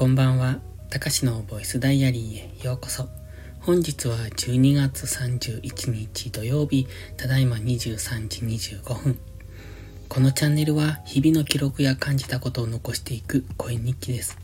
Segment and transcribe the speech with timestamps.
[0.00, 0.60] こんばんは。
[0.88, 3.10] たかしのボイスダイアリーへようこそ。
[3.60, 6.86] 本日は12月31日土曜日、
[7.18, 9.18] ただいま23時25分。
[10.08, 14.38] このチャンネルは日々の記録や感じたことを残していく声日記です。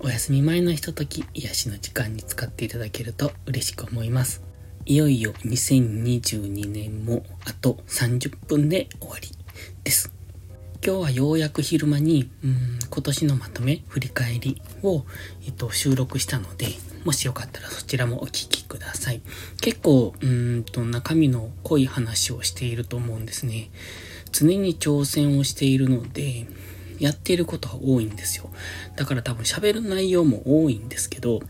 [0.00, 4.42] お休み前のひととき、癒しの時間に使っていただけると嬉しく思います。
[4.84, 9.30] いよいよ2022年もあと30分で終わり
[9.82, 10.12] です。
[10.86, 15.06] 今日はようやく昼間に、うん、今年のまとめ、振り返りを、
[15.46, 16.66] えっと、収録したので、
[17.06, 19.22] もしよかったらそちらもお聞きください。
[19.62, 23.70] 結構、うんと、中身の濃い話をしていると思うんですね。
[24.30, 26.46] 常に挑戦をしているので、
[26.98, 28.50] やっていることは多いんですよ。
[28.94, 31.40] だから多分喋る内容も多いんですけど、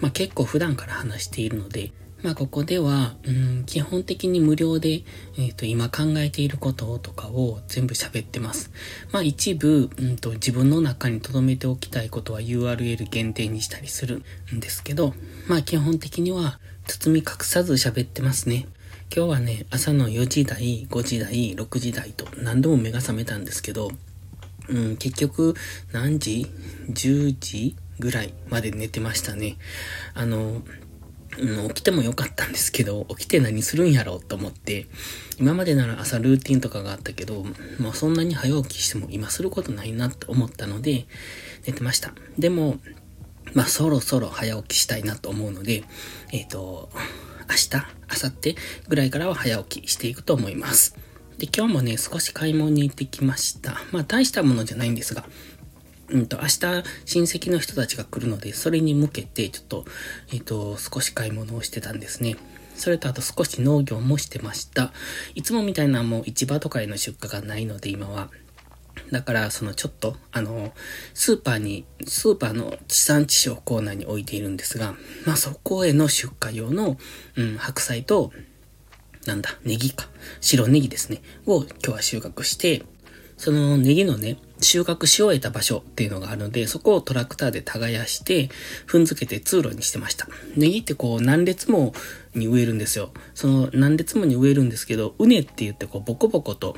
[0.00, 1.92] まあ結構普段から話しているので、
[2.22, 5.02] まあここでは、うん、基本的に無料で、
[5.38, 8.70] え、ー、と、今考えていることとかを全部喋ってます。
[9.12, 14.22] まあ一部、うんと、自分の中に留めておきたいことは URL 限定にしたりする
[14.54, 15.14] んですけど、
[15.48, 18.66] まあ基本的には包み隠さず喋ってますね。
[19.14, 23.90] 今日はね、朝の4時台、5時台、6時台と何度も目が覚めたんですけど、
[24.68, 25.54] うん、結局
[25.92, 26.46] 何時
[26.90, 29.56] ?10 時ぐらいまで寝てましたね。
[30.14, 30.62] あの、
[31.38, 34.86] うん、起きてもよかったんですけど、起きて何するんやろうと思って、
[35.38, 37.44] 今までなら朝ルーティンとかがあったけど、
[37.78, 41.06] まあそんなに早起きしても今することないなって思ったので、
[41.66, 42.12] 寝てました。
[42.38, 42.78] でも、
[43.54, 45.84] まあそろそろ早起きしたいなと思うので、
[46.32, 46.90] えっ、ー、と、
[47.48, 48.56] 明日、明後日
[48.88, 50.96] ぐらいからは早起きしていくと思います。
[51.38, 53.82] で、今日もね、少し買い物に行ってきました。
[53.92, 55.24] まあ大したものじゃないんですが、
[56.12, 56.58] うんと、明日
[57.04, 59.84] 親戚の人たちが来るので、それに向けて、ちょっと、
[60.32, 62.36] えっ、ー、と、少し買い物をしてたんですね。
[62.74, 64.92] それとあと少し農業もしてました。
[65.34, 68.30] いつもみたいなもう市場とかへの出荷がないので今は。
[69.12, 70.72] だから、そのちょっと、あの、
[71.14, 74.94] スーパーに、スーパーの地産地消コーナーに置いているんですが、
[75.26, 76.96] まあそこへの出荷用の、
[77.36, 78.32] うん、白菜と、
[79.26, 80.08] なんだ、ネギか。
[80.40, 81.22] 白ネギですね。
[81.46, 82.82] を今日は収穫して、
[83.36, 88.48] そのネギのね、収穫し終えた場所っていうのがあるので、そこをトラクターで耕して、
[88.86, 90.28] 踏んづけて通路にしてました。
[90.56, 91.94] ネギってこう何列も
[92.34, 93.12] に植えるんですよ。
[93.34, 96.76] その何列もに植えるんですけど、うねって言ってこうボコボコと、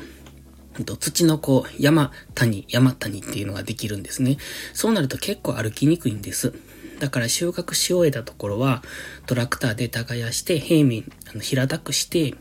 [0.98, 4.38] 土のこう山谷、山谷っていうのができるんですね。
[4.72, 6.54] そうなると結構歩きにくいんです。
[7.00, 8.82] だから収穫し終えたところは、
[9.26, 12.34] トラクターで耕して、平面、あの平たくして、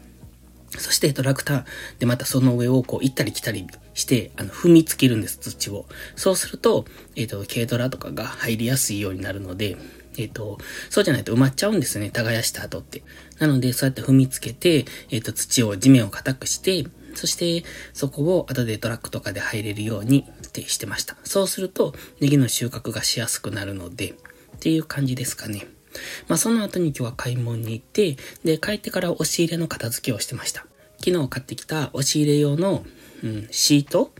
[0.78, 1.66] そしてトラクター
[2.00, 5.86] でまたその上をこう行ったり来たりして、あの、踏みつけるんです、土を。
[6.16, 6.86] そうすると、
[7.16, 9.78] えっ、ー、と、軽トラとかが入りやすいようになるので、
[10.18, 10.58] えっ、ー、と、
[10.90, 13.04] そうじゃないと埋まっちゃうんですね、耕した後って。
[13.40, 16.86] なので、そうやって踏みつけて、えっ、ー、と、土を、地面を硬くして、
[17.16, 21.18] そして、そこを後でトラックとかで入れるようにってしてました。
[21.24, 25.68] そうすると、ネギの収穫がしやすくなるので、っていう感じですかね。
[26.28, 30.66] まあ、その後に今日は買い物に行って、で、帰ってから押し入れの片付けをしてました。
[31.04, 32.86] 昨日買ってきた押し入れ用の、
[33.24, 34.14] うん、シート？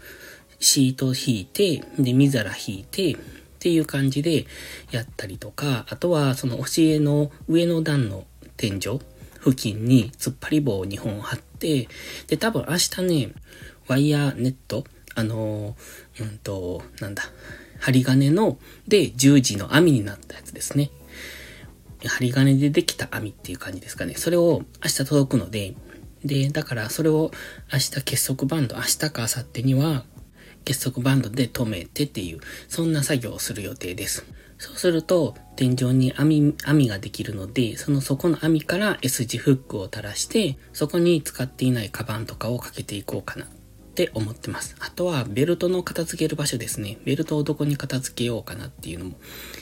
[0.60, 3.18] シートを引いて、で、見皿引いて、っ
[3.60, 4.46] ていう感じで
[4.92, 8.26] やったりとか、あとはその押し入れの上の段の
[8.58, 9.00] 天井？
[9.44, 11.88] 付近に突っ張り棒を2本貼って、
[12.28, 13.34] で、多分明日ね、
[13.88, 14.84] ワイヤーネット、
[15.16, 15.76] あの
[16.20, 17.24] うんと、なんだ、
[17.80, 20.92] 針金の、で、十字の網になったやつですね。
[22.06, 24.14] 針金でできた網っていう感じですかね。
[24.16, 25.74] それを明日届くので、
[26.24, 27.32] で、だからそれを
[27.72, 30.04] 明日結束バンド、明日か明後日には
[30.66, 34.26] 結束バンドで止めてっていう、そんな作業をする予定です。
[34.58, 43.48] そうすると、天井に網、網ができるので、その底の網から S 字フックを垂らして、そこに使っていないカバンとかをかけていこうかなっ
[43.96, 44.76] て思ってます。
[44.80, 47.00] あとは、ベルトの片付ける場所ですね。
[47.06, 49.20] ベルトをどこに片付けようかなっていうのも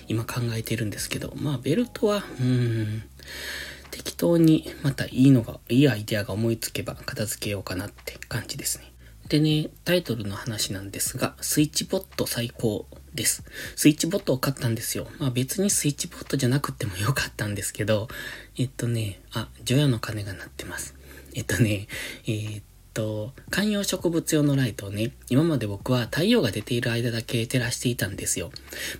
[0.09, 3.03] 今考えてるんですけど、まあ、ベルトは、うーん、
[3.92, 8.92] 適当にまたいいのが、いいアイデアが思いつけば片付けようかなって感じですね。
[9.28, 13.44] でね、タイトルの話なんですが、スイッチボット最高です。
[13.75, 15.08] スイッチボットを買ったんですよ。
[15.19, 18.08] まあ別にスイッチボットじゃなくてもよかったんですけど、
[18.58, 20.96] えっとね、あ、除夜の鐘が鳴ってます。
[21.36, 21.88] えっとね、
[22.25, 22.63] えー、っ
[22.94, 28.51] と、観葉植物用のライトをね、今まで僕は太陽が出ている間だけ照らしていたんですよ。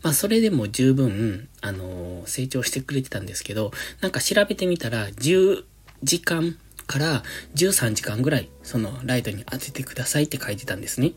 [0.02, 3.72] まあそれでも十分、あのー、成長してくれてたんですけど、
[4.02, 5.64] なんか調べてみたら10
[6.04, 6.58] 時間
[6.88, 7.24] から
[7.56, 11.14] 13時間ぐらいそのライトに当ててくださいって書いてたんですね。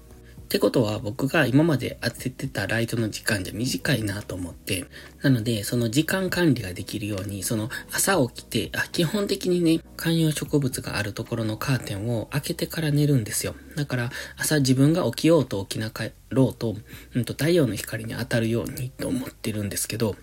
[0.53, 4.85] ってことは僕が今まで当ててたライトの時間じゃ短いなと思って、
[5.23, 13.55] なのでその時間管理ができるように、その朝起きて、あ基本的にね、観葉植物があるところのカーテンを開けてから寝るんですよ。
[13.77, 16.77] だから朝自分が起きようと起きなかろうと、
[17.15, 20.17] うんと太陽の光に当たるようにと思ってるんですけど、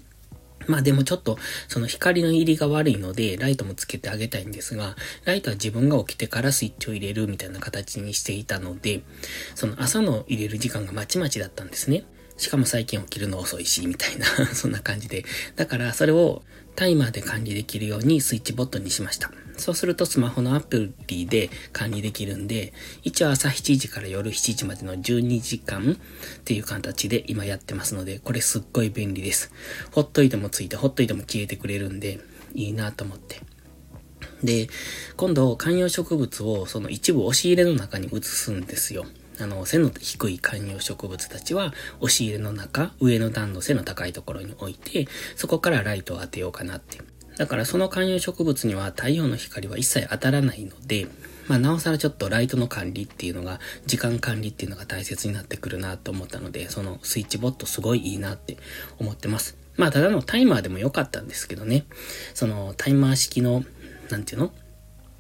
[0.70, 1.38] まあでもちょっと、
[1.68, 4.96] その光の入りが悪いので、ライトもつけてあげたいんですが、
[5.26, 9.02] ライトは自分が起きてからスイッチを入れるみたいな形にしていたので、
[9.56, 12.04] その朝の入れる時間がまちまちだったんですね。
[12.40, 14.26] しかも最近起きるの遅いし、みたいな
[14.56, 15.26] そんな感じで。
[15.58, 16.42] だからそれを
[16.76, 19.30] タイマーで管理できるようにスイッチボットにしました。
[19.58, 22.72] そうするとスマホのアプリで管理できるんで、
[23.04, 29.52] 一応朝7時から夜7時までの12時間っていう形で今やってますので、これすっごい便利です。
[29.92, 32.22] ほっといてもついて、ほっといても消えてくれるんで、
[32.56, 33.42] いいなと思って。
[34.42, 34.70] で、
[35.18, 39.06] 今度観葉植物をその一部押し入れの中に移すんですよ。
[39.40, 47.00] あの、背の低い観葉植物たちは、押し入れの中、上の段の背の高いところに置いて、そこからライトを当てようかなって
[47.38, 51.08] だからその観葉植物には太陽の光は一切当たらないので、
[51.48, 58.58] まあ、なおさらちょっとライトの管理っていうのが、時間管理っていうのが大切になってくるなと思ったので、そのスイッチボットすごいいいなって
[59.00, 59.58] 思ってます。
[59.78, 61.86] まあ、ただのタイマーでもよかったんですけどね。
[62.34, 63.64] そのタイマー式の、
[64.10, 64.52] なんていうの？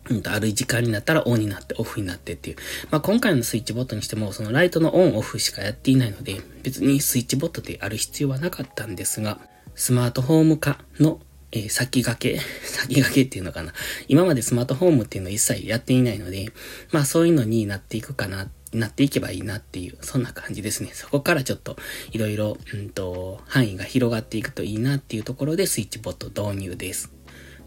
[0.09, 2.55] うんと、ある時間になったらオンになってオフになってっていう。
[2.91, 9.39] まあ、今回のスイッチボットにしても、そのライトのオンオフしかやっていないので、別にスイッチボットである必要はなかったんですが、
[9.75, 11.19] スマートホーム化の
[11.51, 13.73] えー、先駆け 先駆けっていうのかな
[14.07, 16.51] 今までスマートホームっていうのを一切やっていないので、
[16.91, 20.91] まあそういうのになっていくかな、なっていけばいいなっていう、そんな感じですね。
[20.93, 21.77] そこからちょっと、
[22.11, 27.11] いろいろ、うんと、範囲が広がっていくといいなっていうところで SwitchBot導入です。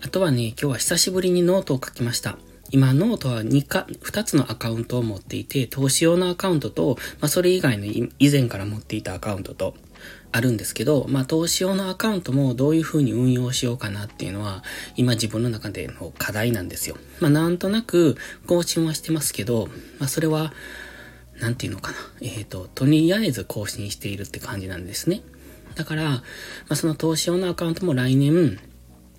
[0.04, 2.36] あとはね、今日は久しぶりにノートを書きました。
[2.72, 9.74] 今、ノートは2か、2つのアカウントを持っていて、投資用のアカウントと、まあ、それ以外の以前から持っていたアカウントと、
[10.32, 14.64] あるんですけど、まあ投資用のアカウントもどういう風に運用しようかなっていうのは、
[14.96, 16.96] 今自分の中での課題なんですよ。
[17.20, 18.16] まあなんとなく
[18.46, 19.68] 更新はしてますけど、
[20.00, 20.52] まあそれは、
[21.38, 21.98] なんていうのかな。
[22.22, 25.20] えっ、ー、と、とりあえず更新しているって感じなんですね。
[25.74, 26.22] だから、ま
[26.70, 28.58] あその投資用のアカウントも来年、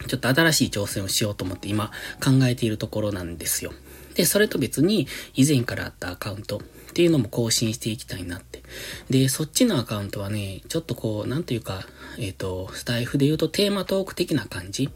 [0.08, 1.92] ちょっと新しい挑戦をしようと思って今
[2.24, 3.72] 考えているところなんですよ。
[4.16, 6.62] で、それと別に以前からあったアカウントっ
[6.94, 8.62] ていうのも更新していきたいなって。
[9.10, 11.88] で、そっちのアカウントはね、ちょっとこう、なんというか、
[12.20, 14.90] えっ、ー、と、スタイフで言うとテーマトーク的な感じ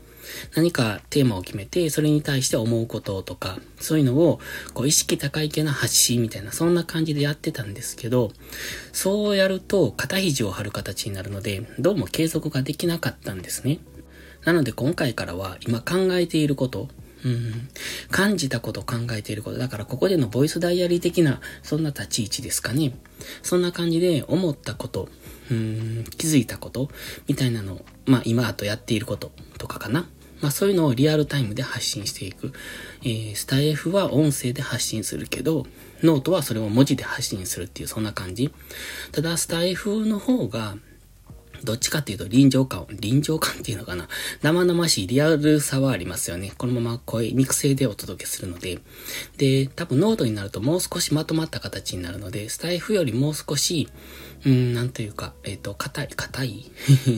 [0.56, 4.40] 何かテーマを決めて、それに対して思うこととか、そういうのを、
[4.74, 8.32] こう、意識高い系な発信みたいな、そんな感じでやってたんですけど、
[8.92, 13.80] そうやると、肩肘を張る形になるので、どうも継続ができなかったんですね。
[14.46, 16.90] なので今回からは、今考えていること、
[17.26, 17.70] うん。
[18.12, 19.58] 感じたこと、考えていること。
[19.58, 22.94] だからここでのボイスダイアリー的な、そんな立ち位置ですかね。
[23.44, 25.10] そんな感じで思ったこと、
[25.50, 26.90] うん、気づいたこと、
[27.28, 30.08] みたいなのまあ今あとやっていることとかかな。
[30.42, 32.54] まあそういうのをリアルタイムで発信していく。
[33.04, 35.66] えー、スタイフは音声で発信するけど、
[36.04, 38.52] ノートはそれを文字で発信するっていうそんな感じ。
[39.12, 40.78] ただスタイフの方が、
[41.64, 44.08] どっちかっていうと臨場感、臨場感っていうのかな。
[44.42, 46.52] 生々しいリアルさはありますよね。
[46.58, 48.80] このまま声、肉声でお届けするので。
[49.38, 53.90] で、多分ノートになるともう少しまとまった形になるので、スタイフよりもう少し、
[54.46, 56.72] うん、なんというか、えっ、ー、と、硬い、硬い？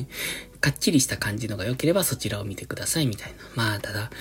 [0.61, 3.35] かっちりした感じのが良ければそちらを見てくださいみたいな。
[3.55, 4.11] まあ、ただ、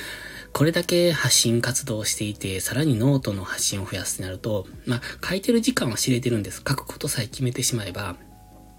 [0.53, 6.59] これだけ発信活動をしていて、さらにノートの発信を増やすとなると、まあ、書いてる時間は知れてるんです。
[6.59, 8.17] 書くことさえ決めてしまえば、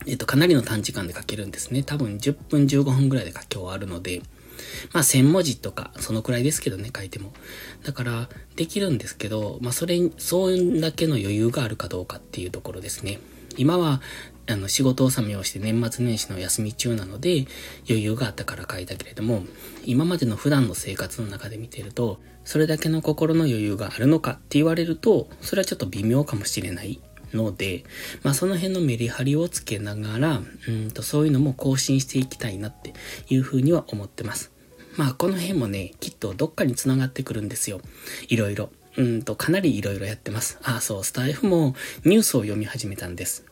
[0.10, 1.84] えっと、かなりの短時間で書けるんですね。
[1.84, 4.22] 多分10分15分ぐらいで書き終わるので、
[4.92, 7.32] まあ1000文字とか、そのくらいですけどね、書いても。
[7.84, 13.20] だから、できるんですけど、まあそれ、そうだけの余裕があるかどうかっていうところですね。
[13.58, 14.02] 今は、
[14.48, 17.46] あの、仕事納めをして年末年始の休み中なので、
[17.88, 19.44] 余裕があったから書いたけれども、
[19.86, 27.00] 今までの普段の生活の中で見てると、それだけの心の余裕があるのかって言われると、それはちょっと微妙かもしれない
[27.34, 27.84] ので、
[28.24, 32.94] まあその辺のメリハリをつけながら、うんとそういうのも更新していきたいなって
[33.30, 34.52] いうふうには思ってます。
[34.98, 37.82] まあこの辺もね、きっとどっかに繋がってくるんですよ。
[38.28, 38.70] いろいろ。
[38.98, 40.58] うんとかなりいろいろやってます。
[40.62, 43.46] ああ、そう、スタイフもニュースを読み始めたんです。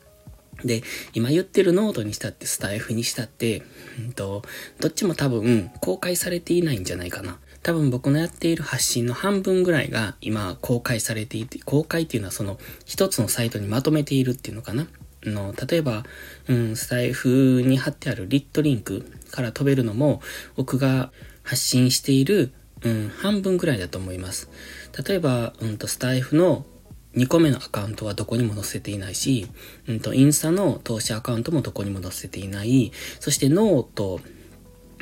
[0.65, 3.63] で、今言ってるノートにしたってスタイフにしたって、
[3.99, 4.43] うんと、
[4.79, 7.39] どっちも多分公開されていないんじゃないかな。
[7.67, 14.87] 多分僕のやっている発信の半分ぐらいが今公開されていて、公開っていうのはその一つのサイトにまとめているっていうのかな。
[15.25, 16.05] の、例えば、
[16.47, 20.21] うん、スタイフに貼ってある lit.link から飛べるのも
[20.55, 21.11] 僕が
[21.43, 24.49] 発信している、うん、半分ぐらいだと思います。
[25.05, 26.65] 例えば、うんと、スタイフの
[27.17, 29.45] 2個目のアカウントはどこにも載せていないし、
[29.89, 32.93] うんと、インスタの投資アカウントもどこにも載せていない。
[33.19, 34.21] そしてnote、ノート、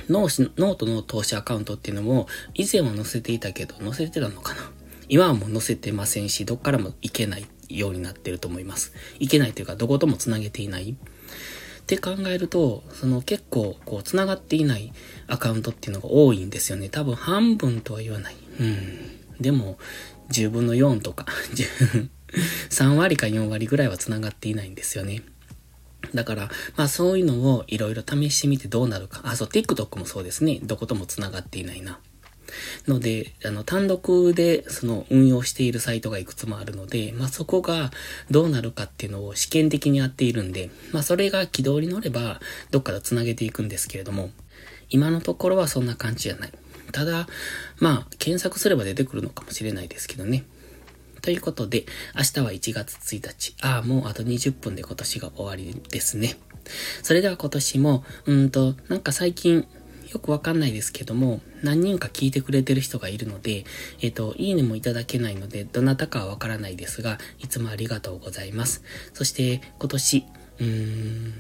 [0.10, 4.72] ノーノートの投資アカウントっていうのも、以前は載せていたけど、載せてたのかな
[5.08, 8.94] 今はもう載せてませんし、どっからも行けないようになってると思います。
[9.20, 10.92] 行けないというか、どことも繋げていない。
[10.92, 14.92] って考えると、その結構、こう、繋がっていない
[15.28, 16.90] アカウントっていうのが多いんですよね。
[16.90, 18.36] 多分半分とは言わない。
[18.60, 19.42] うん。
[19.42, 19.78] でも、
[20.32, 21.28] 10分の4とか、
[22.70, 25.22] 3割か4割ぐらいは繋がっていないんですよね。
[26.14, 29.22] だから、まあそういうのをいろいろ試してみてどうなるか。
[29.24, 30.60] あ、そう、TikTok もそうですね。
[30.64, 32.00] どことも繋がっていないな。
[32.88, 37.92] ので、あの、単独でその運用しているサイトがいくつもあるので、まあそこが
[38.30, 42.40] どうなるかっていうのを試験的にやっているんで、まあそれが軌道に乗れば、
[42.72, 44.30] どっかで繋げていくんですけれども、
[44.90, 46.52] 今のところはそんな感じじゃない。
[46.92, 47.28] ただ、
[47.80, 50.46] まあ、検索すれば出てくるのかもしれないですけどね。
[51.26, 53.56] ということで、明日は1月1日。
[53.60, 56.38] ああ、もうあと20分で今年が終わりですね。
[57.02, 59.68] それでは今年も、うんと、なんか最近、
[60.14, 63.66] よくわかんないですけども、何人か聞いてくれてる人がいるので、
[64.02, 68.84] えっ、と、いいねもいただけないので、どなたかはわからないですが、いつもありがとうございます。
[69.16, 70.26] そして、今年、
[70.60, 71.34] うーん、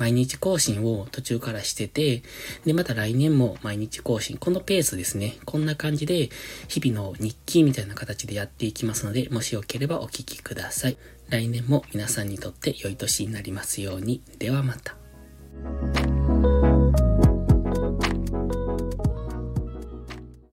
[0.00, 2.22] 毎日更新を途中からしてて、
[2.64, 4.38] で、また来年も毎日更新。
[4.38, 5.36] このペースですね。
[5.44, 6.30] こんな感じで、
[6.68, 10.96] 日々の日記みたいな形でやっていきますので、もしよければお聴きください。
[11.28, 14.22] 来年も皆さんにとって良い年になりますように。
[14.38, 14.96] ではまた。